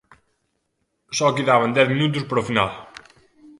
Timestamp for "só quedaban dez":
1.17-1.87